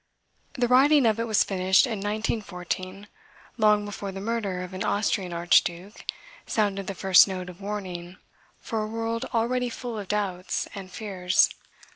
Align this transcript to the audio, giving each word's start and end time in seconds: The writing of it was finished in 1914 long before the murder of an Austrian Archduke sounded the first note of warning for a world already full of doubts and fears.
The 0.53 0.67
writing 0.67 1.05
of 1.05 1.19
it 1.19 1.27
was 1.27 1.43
finished 1.43 1.85
in 1.85 1.99
1914 1.99 3.07
long 3.59 3.85
before 3.85 4.11
the 4.11 4.19
murder 4.19 4.63
of 4.63 4.73
an 4.73 4.83
Austrian 4.83 5.31
Archduke 5.31 6.05
sounded 6.47 6.87
the 6.87 6.95
first 6.95 7.27
note 7.27 7.51
of 7.51 7.61
warning 7.61 8.17
for 8.59 8.81
a 8.83 8.87
world 8.87 9.25
already 9.31 9.69
full 9.69 9.99
of 9.99 10.07
doubts 10.07 10.67
and 10.73 10.91
fears. 10.91 11.51